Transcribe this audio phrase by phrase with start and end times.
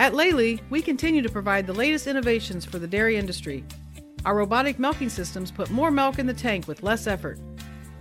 [0.00, 3.62] At Lely, we continue to provide the latest innovations for the dairy industry.
[4.24, 7.38] Our robotic milking systems put more milk in the tank with less effort.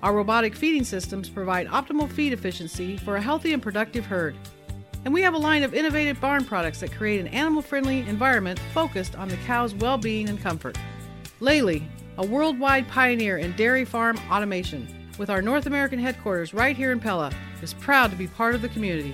[0.02, 4.38] Our robotic feeding systems provide optimal feed efficiency for a healthy and productive herd.
[5.04, 8.60] And we have a line of innovative barn products that create an animal friendly environment
[8.74, 10.78] focused on the cow's well being and comfort.
[11.42, 11.86] Lely,
[12.18, 14.88] a worldwide pioneer in dairy farm automation,
[15.18, 18.62] with our North American headquarters right here in Pella, is proud to be part of
[18.62, 19.14] the community.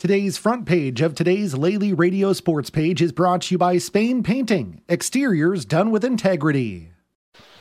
[0.00, 4.22] Today's front page of today's Lely Radio Sports page is brought to you by Spain
[4.22, 6.92] Painting, exteriors done with integrity.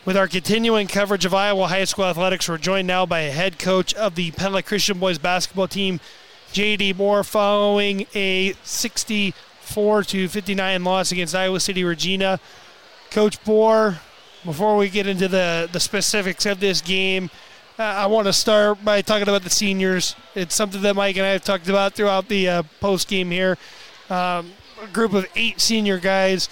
[0.05, 3.93] With our continuing coverage of Iowa high school athletics, we're joined now by head coach
[3.93, 5.99] of the Pella Christian boys basketball team,
[6.53, 6.93] J.D.
[6.93, 12.39] Boer, following a 64 to 59 loss against Iowa City Regina.
[13.11, 13.99] Coach Boer,
[14.45, 17.31] before we get into the, the specifics of this game,
[17.79, 20.13] I want to start by talking about the seniors.
[20.35, 23.57] It's something that Mike and I have talked about throughout the uh, post game here.
[24.09, 24.51] Um,
[24.83, 26.49] a group of eight senior guys.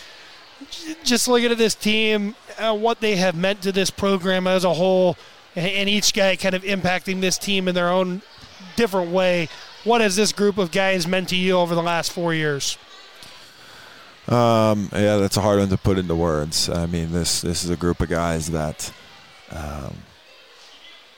[1.03, 4.73] Just looking at this team, uh, what they have meant to this program as a
[4.73, 5.17] whole,
[5.55, 8.21] and each guy kind of impacting this team in their own
[8.77, 9.49] different way.
[9.83, 12.77] What has this group of guys meant to you over the last four years?
[14.29, 16.69] Um, yeah, that's a hard one to put into words.
[16.69, 18.93] I mean, this this is a group of guys that
[19.51, 19.93] um,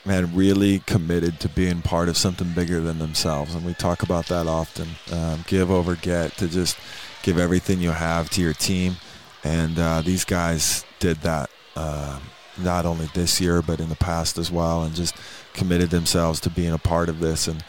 [0.04, 3.54] man, really committed to being part of something bigger than themselves.
[3.54, 4.88] And we talk about that often.
[5.12, 6.78] Um, give over get to just
[7.22, 8.96] give everything you have to your team.
[9.44, 12.18] And uh, these guys did that uh,
[12.58, 15.14] not only this year, but in the past as well, and just
[15.54, 17.48] committed themselves to being a part of this.
[17.48, 17.64] And,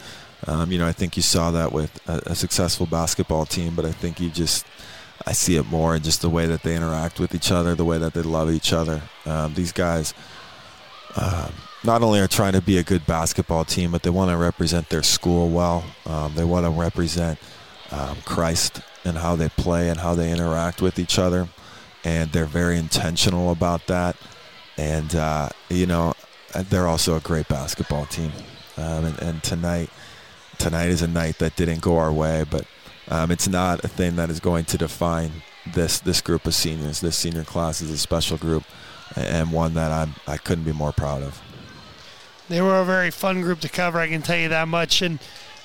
[0.46, 3.84] um, you know, I think you saw that with a, a, successful basketball team, but
[3.84, 4.66] I think you just,
[5.26, 7.84] I see it more in just the way that they interact with each other, the
[7.84, 9.02] way that they love each other.
[9.24, 10.14] Um, these guys,
[11.16, 11.52] um,
[11.84, 14.88] not only are trying to be a good basketball team, but they want to represent
[14.88, 15.84] their school well.
[16.06, 17.38] Um, they want to represent
[17.90, 21.48] um, Christ and how they play and how they interact with each other,
[22.04, 24.16] and they're very intentional about that.
[24.78, 26.14] And uh, you know,
[26.54, 28.32] they're also a great basketball team.
[28.76, 29.90] Um, and, and, tonight,
[30.58, 32.66] tonight is a night that didn't go our way, but
[33.08, 35.30] um, it's not a thing that is going to define
[35.74, 37.00] this this group of seniors.
[37.00, 38.64] This senior class is a special group,
[39.16, 41.40] and one that I'm I couldn't be more proud of
[42.52, 43.98] they were a very fun group to cover.
[43.98, 45.00] I can tell you that much.
[45.00, 45.18] And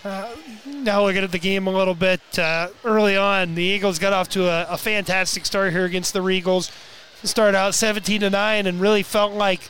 [0.06, 0.34] uh,
[0.66, 4.30] now looking at the game a little bit uh, early on, the Eagles got off
[4.30, 6.72] to a, a, fantastic start here against the Regals.
[7.24, 9.70] Started out 17 to nine, and really felt like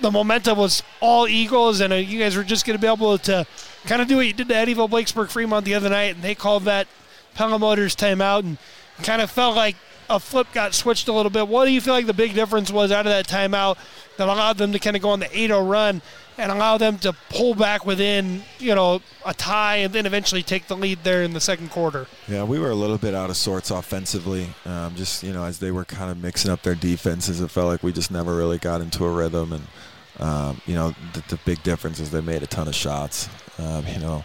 [0.00, 3.18] the momentum was all Eagles, and uh, you guys were just going to be able
[3.18, 3.46] to
[3.84, 6.34] kind of do what you did to Eddyville Blakesburg Fremont the other night, and they
[6.34, 6.86] called that
[7.34, 8.58] Pella Motors timeout, and
[9.02, 9.76] kind of felt like
[10.08, 11.48] a flip got switched a little bit.
[11.48, 13.76] What do you feel like the big difference was out of that timeout
[14.16, 16.02] that allowed them to kind of go on the 8-0 run
[16.38, 20.66] and allow them to pull back within, you know, a tie and then eventually take
[20.66, 22.06] the lead there in the second quarter?
[22.28, 24.48] Yeah, we were a little bit out of sorts offensively.
[24.64, 27.68] Um, just, you know, as they were kind of mixing up their defenses, it felt
[27.68, 29.52] like we just never really got into a rhythm.
[29.52, 29.66] And,
[30.20, 33.28] um, you know, the, the, big difference is they made a ton of shots.
[33.58, 34.24] Um, you know,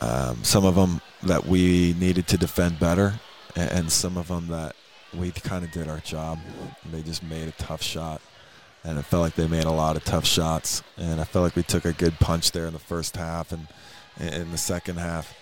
[0.00, 3.14] um, some of them that we needed to defend better
[3.56, 4.74] and some of them that
[5.14, 6.38] we kind of did our job.
[6.90, 8.20] They just made a tough shot,
[8.84, 10.82] and it felt like they made a lot of tough shots.
[10.96, 13.68] And I felt like we took a good punch there in the first half, and
[14.18, 15.34] in the second half,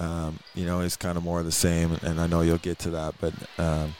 [0.00, 1.92] um, you know, it's kind of more of the same.
[2.02, 3.94] And I know you'll get to that, but um,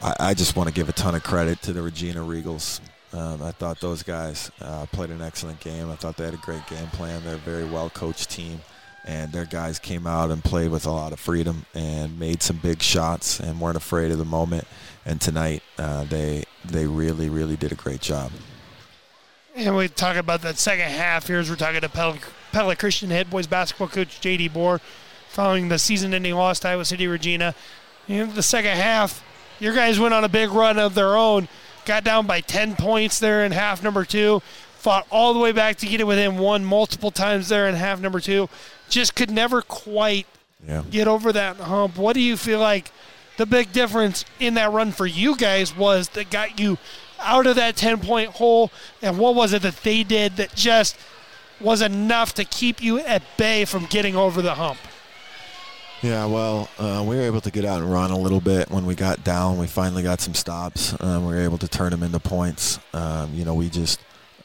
[0.00, 2.80] I, I, just want to give a ton of credit to the Regina Regals.
[3.12, 5.90] Um, I thought those guys uh, played an excellent game.
[5.90, 7.22] I thought they had a great game plan.
[7.24, 8.60] They're a very well coached team
[9.04, 12.56] and their guys came out and played with a lot of freedom and made some
[12.56, 14.66] big shots and weren't afraid of the moment.
[15.04, 18.30] And tonight, uh, they they really really did a great job.
[19.54, 22.16] And we talk about that second half here as we're talking to Pella,
[22.52, 24.48] Pella Christian head boys basketball coach J.D.
[24.48, 24.80] Boer
[25.28, 27.54] following the season-ending loss to Iowa City Regina.
[28.08, 29.24] In the second half,
[29.60, 31.48] your guys went on a big run of their own,
[31.84, 34.42] got down by 10 points there in half number two,
[34.76, 38.00] fought all the way back to get it within one multiple times there in half
[38.00, 38.48] number two,
[38.92, 40.26] just could never quite
[40.68, 40.82] yeah.
[40.90, 41.96] get over that hump.
[41.96, 42.92] What do you feel like
[43.38, 46.78] the big difference in that run for you guys was that got you
[47.18, 48.70] out of that 10 point hole?
[49.00, 50.96] And what was it that they did that just
[51.60, 54.78] was enough to keep you at bay from getting over the hump?
[56.02, 58.86] Yeah, well, uh, we were able to get out and run a little bit when
[58.86, 59.56] we got down.
[59.58, 61.00] We finally got some stops.
[61.00, 62.80] Um, we were able to turn them into points.
[62.92, 64.00] Um, you know, we just,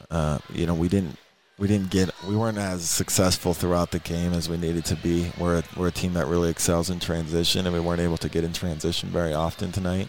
[0.08, 1.16] uh, you know, we didn't,
[1.58, 5.32] we didn't get, we weren't as successful throughout the game as we needed to be.
[5.38, 8.28] We're a, we're a team that really excels in transition, and we weren't able to
[8.28, 10.08] get in transition very often tonight.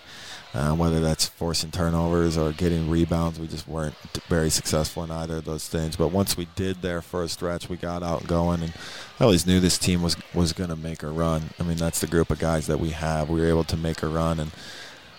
[0.51, 3.93] Uh, whether that's forcing turnovers or getting rebounds, we just weren't
[4.29, 5.95] very successful in either of those things.
[5.95, 8.73] But once we did there for a stretch, we got out going, and
[9.19, 11.51] I always knew this team was was going to make a run.
[11.59, 13.29] I mean, that's the group of guys that we have.
[13.29, 14.51] We were able to make a run, and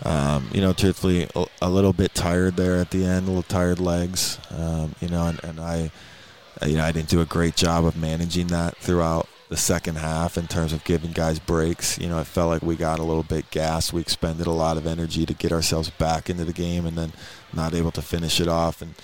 [0.04, 3.42] um, you know, truthfully, a, a, little bit tired there at the end, a little
[3.42, 4.40] tired legs.
[4.50, 5.90] Um, you know, and, and I,
[6.66, 10.38] you know, I didn't do a great job of managing that throughout the second half
[10.38, 11.98] in terms of giving guys breaks.
[11.98, 13.92] You know, it felt like we got a little bit gassed.
[13.92, 17.12] We expended a lot of energy to get ourselves back into the game, and then
[17.52, 18.80] not able to finish it off.
[18.80, 18.94] And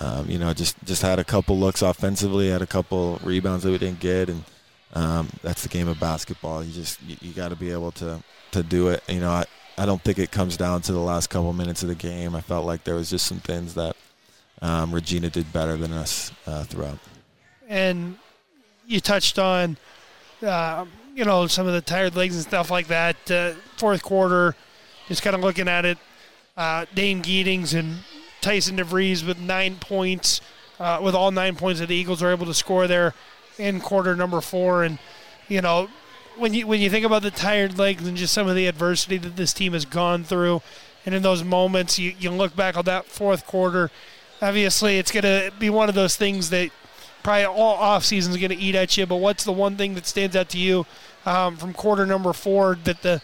[0.00, 3.70] um, you know, just just had a couple looks offensively, had a couple rebounds that
[3.70, 4.44] we didn't get, and
[4.94, 6.62] um, that's the game of basketball.
[6.62, 8.22] You just you, you got to be able to
[8.52, 9.02] to do it.
[9.08, 9.44] You know, I
[9.78, 12.34] I don't think it comes down to the last couple minutes of the game.
[12.34, 13.96] I felt like there was just some things that
[14.62, 16.98] um, Regina did better than us uh, throughout.
[17.68, 18.18] And
[18.86, 19.76] you touched on,
[20.42, 23.30] uh, you know, some of the tired legs and stuff like that.
[23.30, 24.54] Uh, fourth quarter,
[25.08, 25.98] just kind of looking at it,
[26.56, 27.98] uh, Dane Geetings and
[28.40, 30.40] Tyson DeVries with nine points,
[30.78, 33.14] uh, with all nine points that the Eagles are able to score there
[33.58, 34.84] in quarter number four.
[34.84, 34.98] And,
[35.48, 35.88] you know,
[36.36, 39.16] when you when you think about the tired legs and just some of the adversity
[39.18, 40.62] that this team has gone through,
[41.04, 43.90] and in those moments, you, you look back on that fourth quarter.
[44.42, 46.70] Obviously, it's going to be one of those things that
[47.22, 49.06] probably all off season is going to eat at you.
[49.06, 50.86] But what's the one thing that stands out to you
[51.24, 53.20] um, from quarter number four that the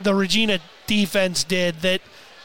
[0.00, 2.00] the Regina defense did that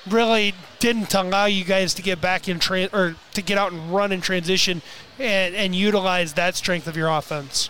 [0.09, 3.93] really didn't allow you guys to get back in tra- or to get out and
[3.93, 4.81] run in transition
[5.19, 7.69] and, and utilize that strength of your offense?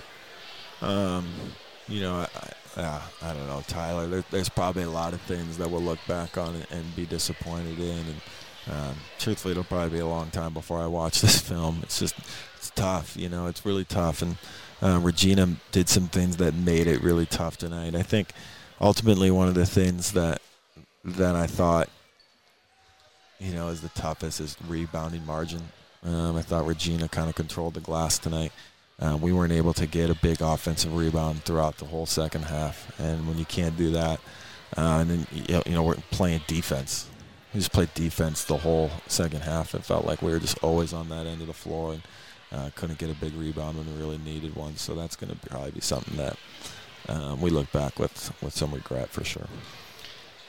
[0.81, 1.27] Um,
[1.87, 2.25] you know,
[2.77, 4.07] I, I, I don't know, Tyler.
[4.07, 7.05] There, there's probably a lot of things that we'll look back on and, and be
[7.05, 8.21] disappointed in, and
[8.69, 11.79] um, truthfully, it'll probably be a long time before I watch this film.
[11.83, 12.15] It's just
[12.57, 13.47] it's tough, you know.
[13.47, 14.37] It's really tough, and
[14.81, 17.95] uh, Regina did some things that made it really tough tonight.
[17.95, 18.33] I think
[18.79, 20.41] ultimately one of the things that
[21.03, 21.89] that I thought,
[23.39, 25.61] you know, is the toughest is rebounding margin.
[26.03, 28.51] Um, I thought Regina kind of controlled the glass tonight.
[28.99, 32.99] Um, we weren't able to get a big offensive rebound throughout the whole second half,
[32.99, 34.19] and when you can't do that,
[34.77, 37.07] uh, and then you know we're playing defense
[37.53, 39.75] we just played defense the whole second half.
[39.75, 42.01] It felt like we were just always on that end of the floor and
[42.51, 44.77] uh, couldn't get a big rebound when we really needed one.
[44.77, 46.37] So that's going to probably be something that
[47.09, 49.47] um, we look back with with some regret for sure.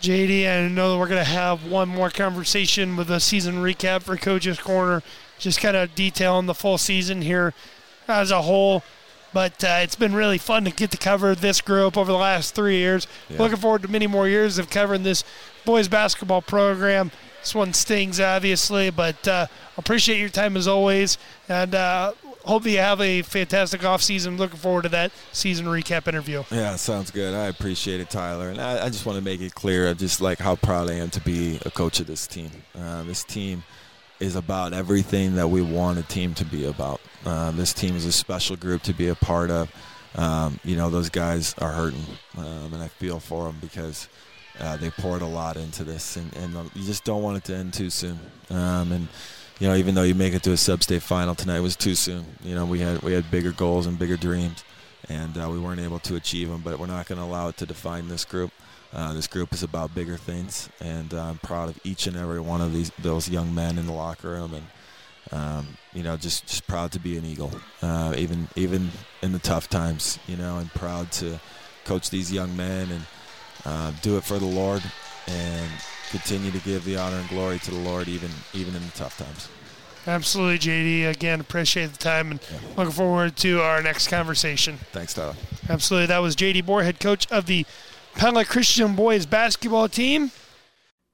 [0.00, 4.02] JD, I know that we're going to have one more conversation with a season recap
[4.02, 5.00] for Coach's Corner,
[5.38, 7.54] just kind of detailing the full season here
[8.08, 8.82] as a whole.
[9.32, 12.54] But uh, it's been really fun to get to cover this group over the last
[12.54, 13.06] three years.
[13.28, 13.38] Yeah.
[13.38, 15.22] Looking forward to many more years of covering this
[15.64, 17.10] boys basketball program.
[17.40, 21.18] This one stings, obviously, but uh, appreciate your time as always,
[21.48, 22.12] and uh,
[22.44, 24.36] hope you have a fantastic off season.
[24.36, 26.44] Looking forward to that season recap interview.
[26.52, 27.34] Yeah, sounds good.
[27.34, 30.20] I appreciate it, Tyler, and I, I just want to make it clear, I just
[30.20, 32.50] like how proud I am to be a coach of this team.
[32.78, 33.64] Uh, this team
[34.20, 37.00] is about everything that we want a team to be about.
[37.26, 39.68] Uh, this team is a special group to be a part of.
[40.14, 42.04] Um, you know, those guys are hurting,
[42.36, 44.08] um, and I feel for them because
[44.60, 47.44] uh, they poured a lot into this, and, and uh, you just don't want it
[47.44, 48.18] to end too soon.
[48.50, 49.08] Um, and
[49.58, 51.94] you know, even though you make it to a sub-state final tonight, it was too
[51.94, 52.24] soon.
[52.42, 54.64] You know, we had we had bigger goals and bigger dreams,
[55.08, 56.60] and uh, we weren't able to achieve them.
[56.62, 58.50] But we're not going to allow it to define this group.
[58.92, 62.40] Uh, this group is about bigger things, and uh, I'm proud of each and every
[62.40, 64.66] one of these those young men in the locker room, and
[65.32, 68.90] um, you know, just just proud to be an Eagle, uh, even even
[69.22, 71.40] in the tough times, you know, and proud to
[71.84, 73.06] coach these young men and
[73.64, 74.82] uh, do it for the Lord,
[75.26, 75.70] and
[76.10, 79.18] continue to give the honor and glory to the Lord, even even in the tough
[79.18, 79.48] times.
[80.06, 81.10] Absolutely, JD.
[81.10, 82.58] Again, appreciate the time and yeah.
[82.76, 84.78] looking forward to our next conversation.
[84.90, 85.34] Thanks, Tyler.
[85.68, 86.06] Absolutely.
[86.06, 87.64] That was JD Boer, head coach of the
[88.14, 90.32] Pella Christian boys basketball team.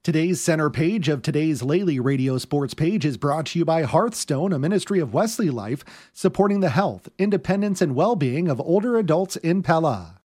[0.03, 4.53] Today's center page of today's Lely Radio Sports page is brought to you by Hearthstone,
[4.53, 9.35] a ministry of Wesley Life, supporting the health, independence, and well being of older adults
[9.35, 10.18] in Pella.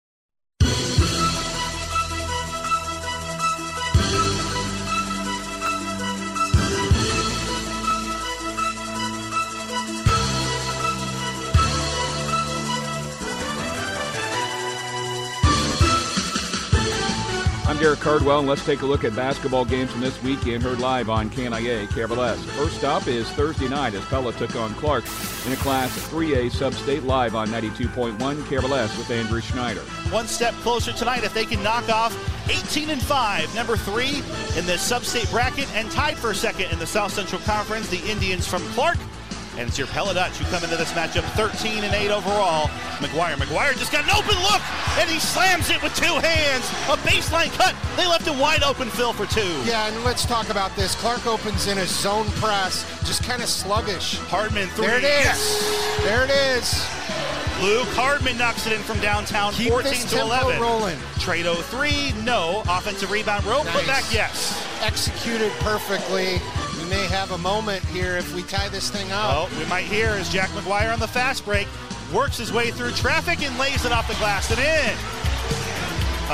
[17.71, 20.81] I'm Derek Cardwell, and let's take a look at basketball games from this weekend heard
[20.81, 22.35] live on KNIA KRLS.
[22.57, 25.05] First up is Thursday night as Pella took on Clark
[25.45, 29.79] in a Class 3A Sub-State live on 92.1 KRLS with Andrew Schneider.
[30.09, 32.13] One step closer tonight if they can knock off
[32.49, 34.17] 18 and 5, number three
[34.57, 38.45] in the Sub-State bracket, and tied for second in the South Central Conference, the Indians
[38.45, 38.97] from Clark.
[39.57, 42.67] And it's your Pella Dutch who come into this matchup 13 and 8 overall.
[43.03, 43.35] McGuire.
[43.35, 44.61] McGuire just got an open look,
[44.97, 46.63] and he slams it with two hands.
[46.87, 47.75] A baseline cut.
[47.97, 49.41] They left a wide open, fill for two.
[49.65, 50.95] Yeah, and let's talk about this.
[50.95, 54.17] Clark opens in a zone press, just kind of sluggish.
[54.29, 54.87] Hardman three.
[54.87, 55.25] There it is.
[55.25, 55.99] Yes.
[56.03, 56.87] There it is.
[57.61, 60.61] Luke Hardman knocks it in from downtown, Keep 14 this to tempo 11.
[60.61, 60.97] rolling.
[61.19, 62.63] Trado oh three, no.
[62.67, 63.75] Offensive rebound, rope, Nice.
[63.75, 64.57] put back, yes.
[64.81, 66.39] Executed perfectly.
[66.91, 69.49] We may have a moment here if we tie this thing up.
[69.49, 71.69] Oh, we might hear as Jack McGuire on the fast break
[72.13, 74.93] works his way through traffic and lays it off the glass and in.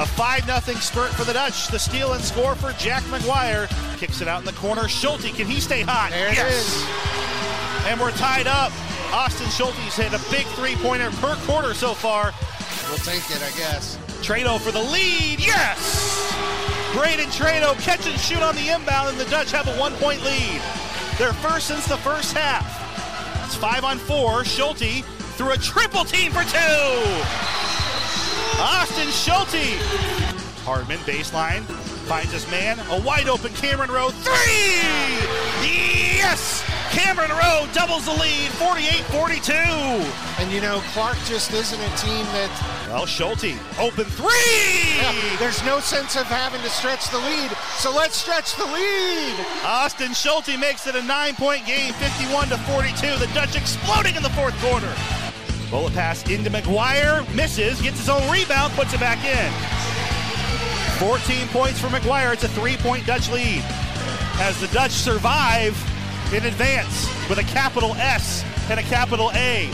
[0.01, 1.67] A 5 0 spurt for the Dutch.
[1.67, 3.67] The steal and score for Jack McGuire.
[3.99, 4.87] Kicks it out in the corner.
[4.87, 6.09] Schulte, can he stay hot?
[6.09, 6.65] There it yes.
[6.65, 7.85] is.
[7.85, 8.71] And we're tied up.
[9.13, 12.33] Austin Schulte's hit a big three pointer per quarter so far.
[12.89, 13.97] We'll take it, I guess.
[14.23, 15.39] Trado for the lead.
[15.39, 16.76] Yes!
[16.97, 20.19] Braden Trado catch and shoot on the inbound, and the Dutch have a one point
[20.23, 20.59] lead.
[21.19, 22.65] Their first since the first half.
[23.45, 24.43] It's five on four.
[24.43, 25.05] Schulte
[25.37, 26.57] through a triple team for two.
[28.59, 29.77] Austin Schulte.
[30.65, 31.61] Hardman baseline
[32.09, 32.79] finds his man.
[32.89, 34.81] A wide open Cameron Rowe three.
[35.61, 36.63] Yes!
[36.89, 39.53] Cameron Rowe doubles the lead, 48-42.
[40.39, 42.49] And you know, Clark just isn't a team that
[42.87, 44.95] Well, Schulte open three.
[44.97, 47.51] yeah, there's no sense of having to stretch the lead.
[47.79, 49.35] So let's stretch the lead.
[49.65, 53.17] Austin Schulte makes it a nine-point game, 51 to 42.
[53.17, 54.91] The Dutch exploding in the fourth quarter.
[55.69, 59.51] Bullet pass into McGuire, misses, gets his own rebound, puts it back in.
[60.97, 62.31] 14 points for McGuire.
[62.31, 63.63] It's a three-point Dutch lead.
[64.39, 65.75] As the Dutch survive
[66.33, 69.69] in advance with a capital S and a capital A.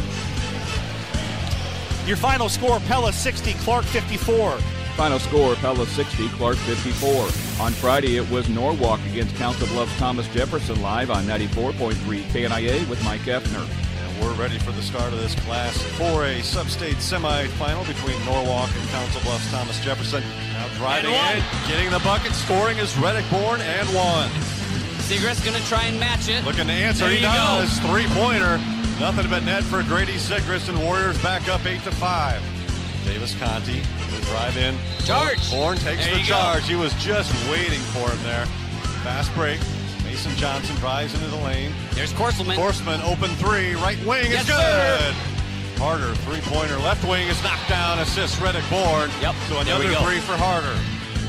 [2.06, 4.58] Your final score: Pella 60, Clark 54.
[4.96, 7.24] Final score, Pella 60, Clark 54.
[7.66, 13.04] On Friday, it was Norwalk against Council Bluffs Thomas Jefferson live on 94.3 KNIA with
[13.04, 13.66] Mike Effner.
[13.66, 18.88] And we're ready for the start of this Class 4A Sub-State semifinal between Norwalk and
[18.90, 20.22] Council Bluffs Thomas Jefferson.
[20.54, 24.30] Now driving in, getting the bucket, scoring is Reddick Bourne and one.
[25.10, 26.46] Sigrist gonna try and match it.
[26.46, 27.34] Looking to answer, There he you go.
[27.34, 27.80] does.
[27.80, 28.62] Three-pointer.
[29.04, 32.42] Nothing but net for Grady Sigrist and Warriors back up eight to five.
[33.04, 34.78] Davis Conti will drive in.
[35.04, 35.52] Charge.
[35.52, 36.40] Bourne takes There the you go.
[36.40, 36.64] charge.
[36.70, 38.46] He was just waiting for him there.
[39.04, 39.60] Fast break.
[40.06, 41.74] Mason Johnson drives into the lane.
[41.92, 42.56] There's Corselman.
[42.56, 44.56] Horseman open three, right wing Yes, is good.
[44.56, 45.14] sir.
[45.84, 48.00] Harder three pointer, left wing is knocked down.
[48.00, 49.12] Assist Reddick Bourne.
[49.20, 50.72] Yep, So another three for Harder.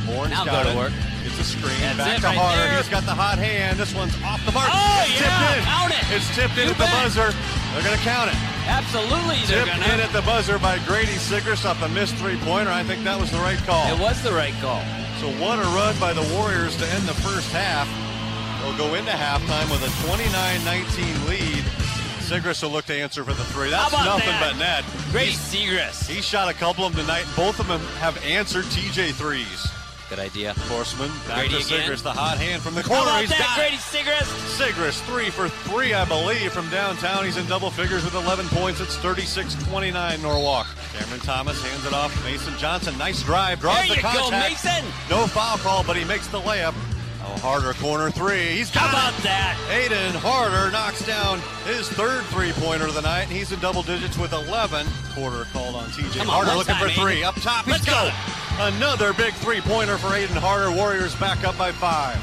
[0.07, 0.77] Bourne's Now got go to it.
[0.79, 0.93] work.
[1.27, 1.75] It's a screen.
[1.81, 2.63] That's Back to right Harder.
[2.71, 2.77] there.
[2.79, 3.79] He's got the hot hand.
[3.81, 4.69] This one's off the mark.
[4.71, 5.65] Oh, it's yeah, tipped in.
[5.65, 6.05] count it.
[6.15, 7.35] It's tipped in at the buzzer.
[7.75, 8.39] They're going to count it.
[8.67, 9.85] Absolutely, they're gonna.
[9.93, 12.71] in at the buzzer by Grady Sigrist off a missed three pointer.
[12.71, 13.93] I think that was the right call.
[13.93, 14.81] It was the right call.
[15.21, 17.91] So what a run by the Warriors to end the first half.
[18.63, 21.65] They'll go into halftime with a 29-19 lead.
[22.25, 23.69] Sigrist will look to answer for the three.
[23.69, 24.53] That's nothing that?
[24.53, 24.85] but net.
[25.11, 26.07] Great He's-.
[26.07, 27.27] He shot a couple of them tonight.
[27.37, 29.69] Both of them have answered TJ threes.
[30.11, 30.53] Good idea.
[30.69, 31.75] Horseman back Grady to.
[31.75, 32.03] Sigrist.
[32.03, 33.03] The hot hand from the How corner.
[33.03, 33.81] about He's that, got Grady it.
[33.81, 34.31] Segrest?
[34.61, 37.25] Sigrist three for three, I believe, from downtown.
[37.25, 38.81] He's in double figures with 11 points.
[38.81, 40.67] It's 36-29 Norwalk.
[40.93, 42.13] Cameron Thomas hands it off.
[42.25, 44.31] Mason Johnson, nice drive, draws There the you go.
[44.31, 44.85] Mason.
[45.11, 46.75] No foul call, but he makes the layup.
[47.27, 48.49] Oh, Harder corner three.
[48.49, 49.11] He's got How it.
[49.11, 49.57] about that?
[49.71, 53.29] Aiden Harder knocks down his third three-pointer of the night.
[53.29, 54.87] He's in double digits with 11.
[55.15, 57.23] Quarter called on TJ Come on, Harder one looking time, for three.
[57.23, 57.25] Aiden.
[57.25, 58.09] Up top, Let's go.
[58.09, 58.13] it.
[58.61, 60.71] Another big three-pointer for Aiden Harder.
[60.71, 62.17] Warriors back up by five.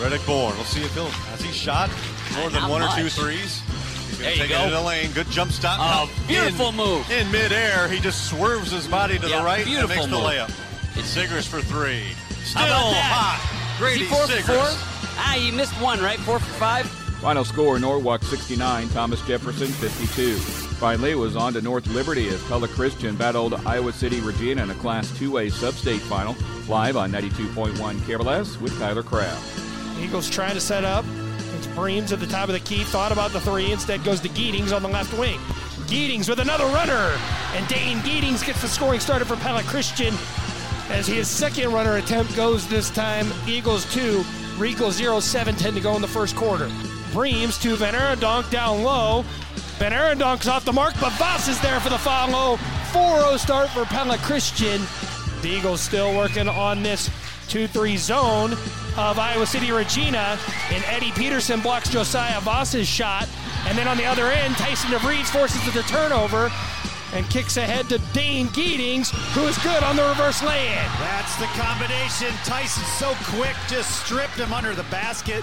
[0.00, 0.54] Reddick Bourne.
[0.56, 1.88] We'll see if he'll has he shot
[2.36, 3.60] more than Not one or two threes.
[3.60, 4.56] He's There gonna you take go.
[4.56, 5.12] it into the lane.
[5.12, 5.78] Good jump stop.
[5.80, 7.10] Oh, Now, beautiful in, move.
[7.10, 10.12] In midair, he just swerves his body to Yeah, the right and beautiful makes the
[10.12, 10.22] move.
[10.24, 10.50] layup.
[10.96, 12.02] It's Sigrist for three.
[12.44, 13.12] Still How about that?
[13.12, 13.76] hot.
[13.78, 15.16] Grady Is he four for four?
[15.18, 16.18] Ah, he missed one, right?
[16.20, 16.86] Four for five?
[17.20, 20.38] Final score Norwalk 69, Thomas Jefferson 52.
[20.80, 24.70] Finally, it was on to North Liberty as Pella Christian battled Iowa City Regina in
[24.70, 26.34] a Class 2A sub-state final.
[26.68, 29.60] Live on 92.1 KRLS with Tyler Kraft.
[30.00, 31.04] Eagles trying to set up.
[31.54, 32.82] It's Breams at the top of the key.
[32.84, 33.72] Thought about the three.
[33.72, 35.38] Instead goes to Geetings on the left wing.
[35.86, 37.14] Geetings with another runner.
[37.52, 40.14] And Dane Geetings gets the scoring started for Pella Christian
[40.88, 43.26] as his second runner attempt goes this time.
[43.46, 44.24] Eagles 2,
[44.56, 46.68] Rico 0, 7 10 to go in the first quarter.
[47.12, 49.26] Breams to Van Arendonk down low.
[49.80, 52.58] Van Arendonk's off the mark, but Voss is there for the follow.
[52.92, 54.82] 4 0 start for Pella Christian.
[55.40, 57.08] The Eagles still working on this
[57.48, 58.52] 2 3 zone
[58.98, 60.38] of Iowa City Regina.
[60.70, 63.26] And Eddie Peterson blocks Josiah Voss's shot.
[63.68, 66.52] And then on the other end, Tyson DeVries forces the turnover
[67.14, 70.88] and kicks ahead to Dane Geetings, who is good on the reverse lay in.
[71.00, 72.28] That's the combination.
[72.44, 75.42] Tyson so quick, just stripped him under the basket.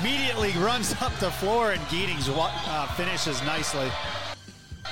[0.00, 3.90] Immediately runs up the floor, and Geetings uh, finishes nicely.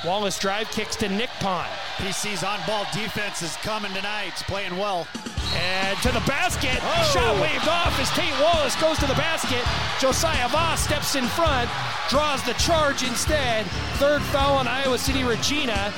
[0.05, 1.69] Wallace drive kicks to Nick Pond.
[1.97, 4.29] PC's on ball defense is coming tonight.
[4.29, 5.09] It's playing well.
[5.57, 6.79] And to the basket.
[6.81, 7.11] Oh.
[7.13, 9.65] Shot waved off as Tate Wallace goes to the basket.
[9.99, 11.69] Josiah Voss steps in front,
[12.09, 13.67] draws the charge instead.
[13.97, 15.91] Third foul on Iowa City Regina.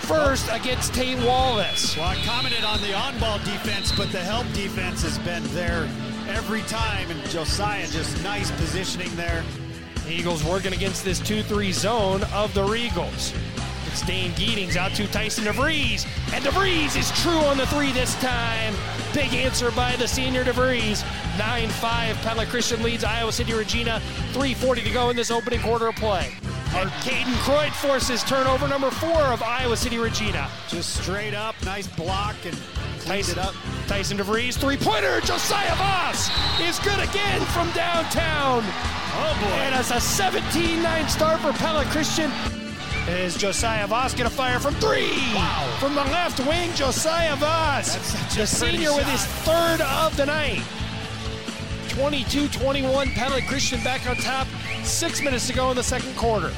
[0.00, 1.96] First against Tate Wallace.
[1.96, 5.88] Well, I commented on the on ball defense, but the help defense has been there
[6.28, 7.10] every time.
[7.10, 9.44] And Josiah just nice positioning there.
[10.08, 13.34] Eagles working against this 2-3 zone of the Regals.
[13.96, 18.14] It's Dane Geetings out to Tyson DeVries, and DeVries is true on the three this
[18.16, 18.74] time.
[19.14, 21.02] Big answer by the senior DeVries.
[21.38, 24.02] 9-5, Pella Christian leads Iowa City Regina.
[24.32, 26.30] 3.40 to go in this opening quarter of play.
[26.74, 30.50] And Caden Croyd forces turnover number four of Iowa City Regina.
[30.68, 32.56] Just straight up, nice block and
[33.00, 33.54] Tyson, it up.
[33.86, 35.20] Tyson DeVries, three-pointer.
[35.20, 36.28] Josiah Voss
[36.60, 38.62] is good again from downtown.
[38.64, 39.56] Oh boy.
[39.62, 42.30] And it's a 17-9 start for Pella Christian.
[43.08, 45.12] Is Josiah Voss going to fire from three?
[45.34, 45.76] Wow.
[45.78, 47.94] From the left wing, Josiah Voss.
[48.34, 50.62] the senior with his third of the night.
[51.90, 54.48] 22-21, Pella Christian back on top.
[54.82, 56.52] Six minutes to go in the second quarter.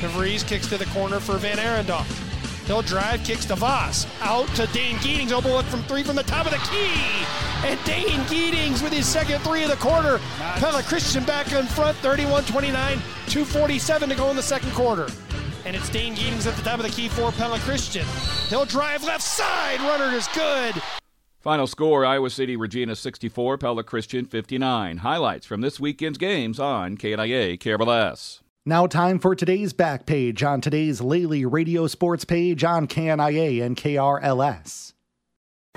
[0.00, 2.29] DeVries kicks to the corner for Van Arendonk.
[2.70, 4.06] He'll drive, kicks to Voss.
[4.20, 5.32] Out to Dane Geetings.
[5.32, 7.26] Open look from three from the top of the key.
[7.64, 10.20] And Dane Geetings with his second three of the quarter.
[10.38, 10.60] Nice.
[10.60, 15.08] Pella Christian back in front, 31 29, 247 to go in the second quarter.
[15.64, 18.06] And it's Dane Geetings at the top of the key for Pella Christian.
[18.48, 19.80] He'll drive left side.
[19.80, 20.80] Runner is good.
[21.40, 24.98] Final score Iowa City Regina 64, Pella Christian 59.
[24.98, 28.42] Highlights from this weekend's games on KNIA KRLS.
[28.70, 33.76] Now, time for today's back page on today's Lely Radio Sports page on KNIA and
[33.76, 34.89] KRLS.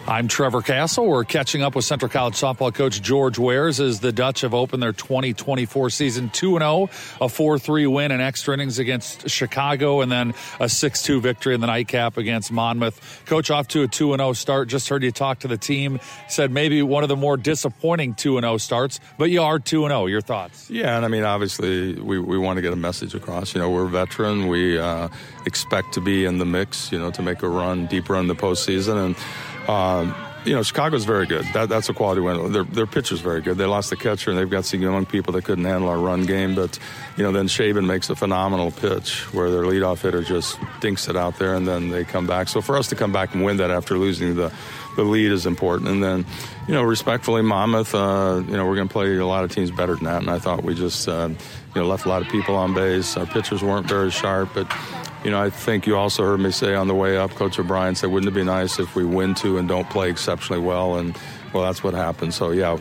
[0.05, 1.07] I'm Trevor Castle.
[1.07, 4.83] We're catching up with Central College softball coach George Wares as the Dutch have opened
[4.83, 6.89] their 2024 season 2 0,
[7.21, 11.55] a 4 3 win in extra innings against Chicago, and then a 6 2 victory
[11.55, 13.23] in the nightcap against Monmouth.
[13.25, 14.67] Coach, off to a 2 0 start.
[14.67, 16.01] Just heard you talk to the team.
[16.27, 20.07] Said maybe one of the more disappointing 2 0 starts, but you are 2 0.
[20.07, 20.69] Your thoughts?
[20.69, 23.55] Yeah, and I mean, obviously, we, we want to get a message across.
[23.55, 24.47] You know, we're veteran.
[24.47, 25.07] We uh,
[25.45, 28.27] expect to be in the mix, you know, to make a run, deep run in
[28.27, 29.05] the postseason.
[29.05, 29.15] And
[29.67, 31.45] um, you know, Chicago's very good.
[31.53, 32.51] That, that's a quality win.
[32.51, 33.57] Their, their pitcher's very good.
[33.57, 36.25] They lost the catcher, and they've got some young people that couldn't handle our run
[36.25, 36.53] game.
[36.53, 36.77] But,
[37.15, 41.15] you know, then Shaven makes a phenomenal pitch where their leadoff hitter just dinks it
[41.15, 42.49] out there, and then they come back.
[42.49, 44.51] So for us to come back and win that after losing the,
[44.97, 45.89] the lead is important.
[45.89, 46.25] And then,
[46.67, 49.71] you know, respectfully, Monmouth, uh, you know, we're going to play a lot of teams
[49.71, 50.21] better than that.
[50.21, 53.15] And I thought we just, uh, you know, left a lot of people on base.
[53.15, 54.67] Our pitchers weren't very sharp, but
[55.23, 57.95] you know, I think you also heard me say on the way up, Coach O'Brien
[57.95, 60.97] said, wouldn't it be nice if we win two and don't play exceptionally well?
[60.97, 61.17] And,
[61.53, 62.33] well, that's what happened.
[62.33, 62.75] So, yeah,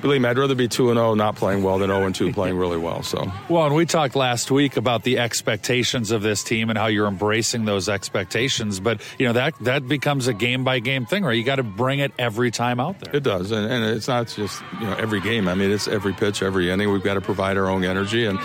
[0.00, 2.32] believe me, I'd rather be 2 and 0 not playing well than 0 and 2
[2.32, 3.02] playing really well.
[3.02, 6.86] So, well, and we talked last week about the expectations of this team and how
[6.86, 8.80] you're embracing those expectations.
[8.80, 11.36] But, you know, that, that becomes a game by game thing, right?
[11.36, 13.14] You got to bring it every time out there.
[13.16, 13.50] It does.
[13.50, 15.48] And, and it's not just, you know, every game.
[15.48, 16.90] I mean, it's every pitch, every inning.
[16.92, 18.24] We've got to provide our own energy.
[18.24, 18.38] And,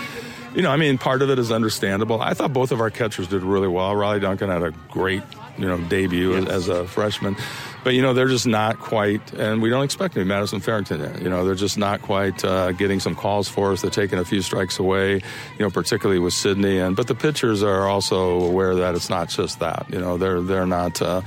[0.54, 2.20] you know, I mean, part of it is understandable.
[2.20, 3.94] I thought both of our catchers did really well.
[3.94, 5.22] Riley Duncan had a great,
[5.56, 6.48] you know, debut yes.
[6.48, 7.36] as, a freshman.
[7.84, 11.00] But, you know, they're just not quite, and we don't expect to be Madison Farrington
[11.00, 11.22] yet.
[11.22, 13.80] You know, they're just not quite uh, getting some calls for us.
[13.82, 16.78] They're taking a few strikes away, you know, particularly with Sydney.
[16.78, 19.86] And But the pitchers are also aware that it's not just that.
[19.90, 21.00] You know, they're, they're not.
[21.00, 21.22] Uh,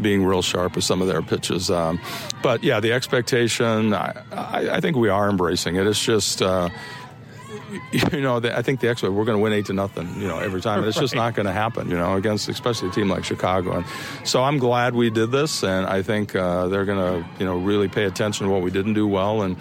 [0.00, 1.70] being real sharp with some of their pitches.
[1.70, 2.00] Um,
[2.42, 5.86] but yeah, the expectation, I, I, I, think we are embracing it.
[5.86, 6.68] It's just, uh,
[8.12, 10.38] you know, I think the expert we're going to win eight to nothing, you know,
[10.38, 10.80] every time.
[10.80, 13.72] And it's just not going to happen, you know, against especially a team like Chicago.
[13.72, 13.86] And
[14.24, 17.58] so I'm glad we did this, and I think uh, they're going to, you know,
[17.58, 19.42] really pay attention to what we didn't do well.
[19.42, 19.56] And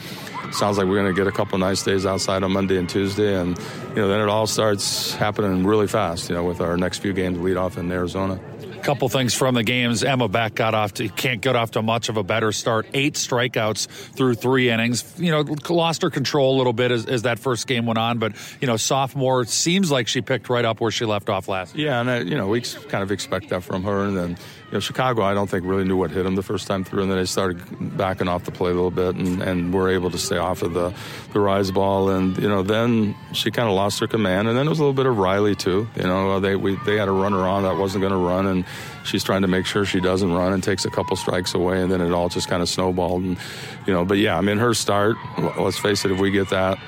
[0.52, 3.36] sounds like we're going to get a couple nice days outside on Monday and Tuesday,
[3.36, 3.58] and
[3.90, 7.14] you know, then it all starts happening really fast, you know, with our next few
[7.14, 8.40] games lead off in Arizona
[8.84, 10.04] couple things from the games.
[10.04, 12.86] Emma Beck got off to can't get off to much of a better start.
[12.94, 15.04] Eight strikeouts through three innings.
[15.18, 18.20] You know, lost her control a little bit as, as that first game went on,
[18.20, 21.76] but you know, sophomore seems like she picked right up where she left off last.
[21.76, 24.38] Yeah, and you know, we kind of expect that from her, and then
[24.74, 27.04] you know, Chicago, I don't think really knew what hit them the first time through,
[27.04, 27.62] and then they started
[27.96, 30.74] backing off the play a little bit, and, and were able to stay off of
[30.74, 30.92] the,
[31.32, 34.66] the rise ball, and you know, then she kind of lost her command, and then
[34.66, 35.88] it was a little bit of Riley too.
[35.96, 38.66] You know, they we, they had a runner on that wasn't going to run, and
[39.06, 41.92] she's trying to make sure she doesn't run and takes a couple strikes away, and
[41.92, 43.22] then it all just kind of snowballed.
[43.22, 43.38] And
[43.86, 45.18] you know, but yeah, I mean, her start.
[45.56, 46.80] Let's face it, if we get that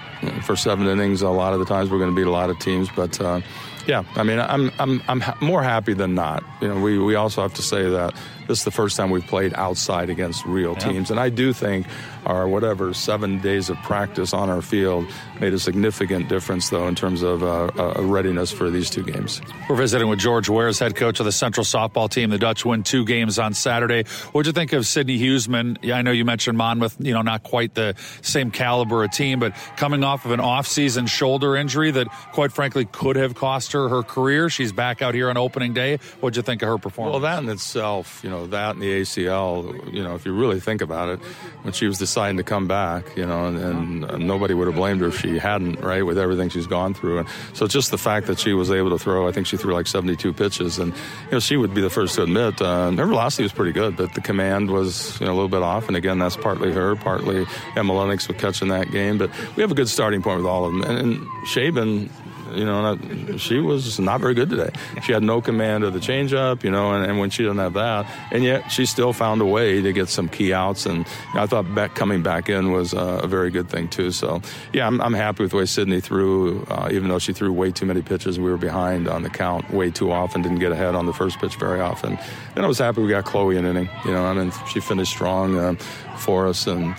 [0.41, 2.57] for seven innings, a lot of the times we're going to beat a lot of
[2.57, 3.21] teams, but.
[3.21, 3.41] Uh,
[3.87, 6.43] yeah, I mean, I'm I'm I'm ha- more happy than not.
[6.61, 8.13] You know, we we also have to say that
[8.47, 10.87] this is the first time we've played outside against real Yeah.
[10.91, 11.87] teams, and I do think
[12.25, 15.05] our whatever seven days of practice on our field
[15.39, 19.41] made a significant difference, though, in terms of uh, uh, readiness for these two games.
[19.69, 22.29] We're visiting with George Wares, head coach of the Central softball team.
[22.31, 24.05] The Dutch win two games on Saturday.
[24.31, 25.77] What'd you think of Sydney Huseman?
[25.81, 29.39] Yeah, I know you mentioned Monmouth, you know, not quite the same caliber of team,
[29.39, 33.87] but coming off of an off-season shoulder injury that, quite frankly, could have cost her
[33.89, 34.49] her career.
[34.49, 35.97] She's back out here on opening day.
[36.21, 37.13] What'd you think of her performance?
[37.13, 40.59] Well, that in itself, you know, that and the ACL, you know, if you really
[40.59, 41.19] think about it,
[41.63, 45.01] when she was deciding to come back, you know, and, and nobody would have blamed
[45.01, 47.19] her if she hadn't, right, with everything she's gone through.
[47.19, 49.73] And so just the fact that she was able to throw, I think she threw
[49.73, 53.05] like 72 pitches, and, you know, she would be the first to admit uh, her
[53.05, 55.87] velocity was pretty good, but the command was, you know, a little bit off.
[55.87, 57.45] And again, that's partly her, partly
[57.75, 59.17] Emma Lennox with catching that game.
[59.17, 60.83] But we have a good starting point with all of them.
[60.83, 62.09] And, and Shaban,
[62.53, 64.69] you know, not, she was not very good today.
[65.03, 67.73] She had no command of the changeup, you know, and, and when she doesn't have
[67.73, 70.85] that, and yet she still found a way to get some key outs.
[70.85, 74.11] And I thought coming back in was uh, a very good thing too.
[74.11, 74.41] So
[74.73, 77.71] yeah, I'm, I'm happy with the way Sydney threw, uh, even though she threw way
[77.71, 78.39] too many pitches.
[78.39, 81.39] We were behind on the count way too often, didn't get ahead on the first
[81.39, 82.17] pitch very often.
[82.55, 83.89] And I was happy we got Chloe an inning.
[84.05, 85.75] You know, I mean, she finished strong uh,
[86.17, 86.95] for us and.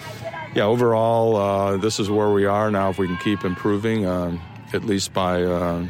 [0.55, 2.89] Yeah, overall, uh, this is where we are now.
[2.89, 4.41] If we can keep improving, um,
[4.73, 5.89] at least by uh, you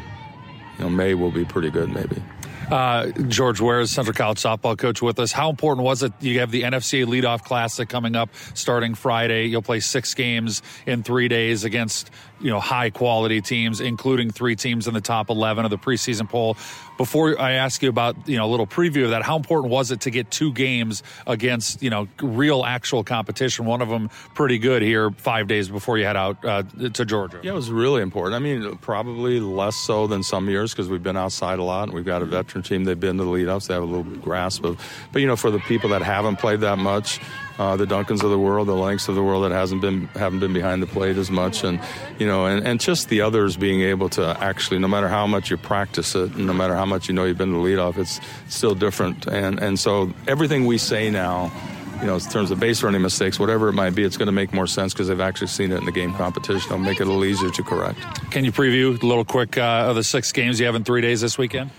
[0.85, 2.23] know May, we'll be pretty good, maybe.
[2.71, 5.31] Uh, George Wares, Central College softball coach, with us.
[5.31, 6.13] How important was it?
[6.21, 9.47] You have the NFCA Leadoff Classic coming up starting Friday.
[9.47, 12.11] You'll play six games in three days against
[12.41, 16.29] you know high quality teams, including three teams in the top eleven of the preseason
[16.29, 16.57] poll.
[16.97, 19.91] Before I ask you about you know a little preview of that, how important was
[19.91, 23.67] it to get two games against you know real actual competition?
[23.67, 26.63] One of them pretty good here five days before you head out uh,
[26.95, 27.41] to Georgia.
[27.43, 28.35] Yeah, it was really important.
[28.35, 31.85] I mean, probably less so than some years because we've been outside a lot.
[31.85, 32.85] and We've got a veteran team.
[32.85, 33.67] They've been to the lead-ups.
[33.67, 34.81] They have a little grasp of.
[35.13, 37.21] But you know, for the people that haven't played that much,
[37.59, 40.41] uh, the Duncans of the world, the Lengths of the world that hasn't been haven't
[40.41, 41.81] been behind the plate as much, and
[42.19, 45.51] you know, and, and just the others being able to actually, no matter how much
[45.51, 48.75] you practice it, no matter how much you know you've been to leadoff, it's still
[48.75, 49.27] different.
[49.27, 51.53] And and so everything we say now.
[51.97, 54.33] You know, in terms of base running mistakes, whatever it might be, it's going to
[54.33, 56.71] make more sense because they've actually seen it in the game competition.
[56.71, 57.99] It'll make it a little easier to correct.
[58.31, 61.01] Can you preview a little quick uh, of the six games you have in three
[61.01, 61.71] days this weekend?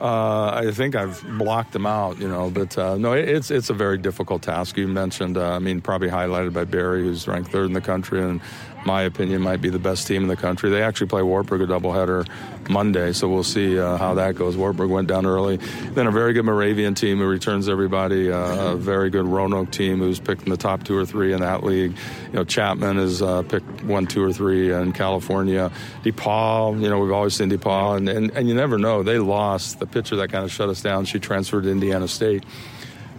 [0.00, 3.70] Uh, I think I've blocked them out, you know, but uh, no, it, it's it's
[3.70, 4.76] a very difficult task.
[4.76, 8.20] You mentioned, uh, I mean, probably highlighted by Berry, who's ranked third in the country,
[8.20, 8.40] and
[8.86, 10.70] my opinion might be the best team in the country.
[10.70, 12.28] They actually play Wartburg a doubleheader
[12.68, 14.56] Monday, so we'll see uh, how that goes.
[14.56, 15.56] Wartburg went down early.
[15.56, 18.30] Then a very good Moravian team who returns everybody.
[18.30, 21.40] Uh, a very good Roanoke team who's picked in the top two or three in
[21.40, 21.96] that league.
[22.28, 25.70] You know, Chapman has uh, picked one, two, or three in California.
[26.02, 29.02] DePaul, you know, we've always seen DePaul, and, and, and you never know.
[29.02, 31.04] They lost the pitcher that kind of shut us down.
[31.04, 32.44] She transferred to Indiana State.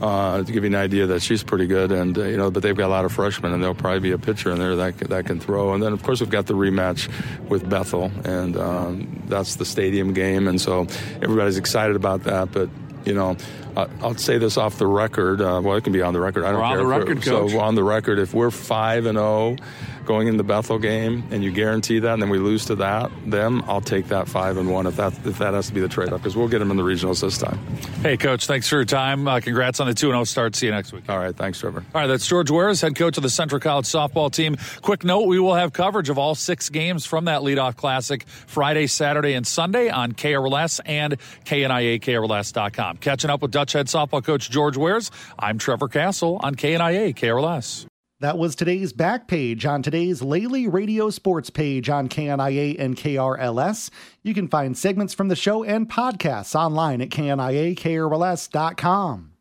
[0.02, 2.62] Uh, to give you an idea that she's pretty good, and uh, you know, but
[2.62, 4.98] they've got a lot of freshmen, and there'll probably be a pitcher in there that
[4.98, 5.74] that can throw.
[5.74, 7.10] And then, of course, we've got the rematch
[7.48, 10.86] with Bethel, and um, that's the stadium game, and so
[11.22, 12.52] everybody's excited about that.
[12.52, 12.70] But
[13.06, 13.38] you know,
[13.76, 15.42] uh, I'll say this off the record.
[15.42, 16.46] Uh, well, it can be on the record.
[16.46, 16.78] I don't We're on care.
[16.80, 17.52] the record, Coach.
[17.52, 19.58] So on the record, if we're five and zero
[20.06, 23.10] going in the Bethel game, and you guarantee that, and then we lose to that,
[23.26, 25.88] then I'll take that five and one if that if that has to be the
[25.88, 27.58] trade off because we'll get them in the regionals this time.
[28.04, 29.28] Hey, Coach, thanks for your time.
[29.28, 30.56] Uh, congrats on the 2 and 0 start.
[30.56, 31.10] See you next week.
[31.10, 31.36] All right.
[31.36, 31.84] Thanks, Trevor.
[31.94, 34.58] All right, that's George Wares, head coach of the Central College softball team.
[34.82, 38.86] Quick note we will have coverage of all six games from that leadoff classic Friday,
[38.86, 42.98] Saturday, and Sunday on KRLS and KNIA, KRLS.com.
[42.98, 47.86] Catching up with Dutch head softball coach George Wares, I'm Trevor Castle on KNIA, KRLS.
[48.22, 53.90] That was today's back page on today's Lely Radio Sports page on KNIA and KRLS.
[54.24, 59.35] You can find segments from the show and podcasts online at KNIA, KRLS.com.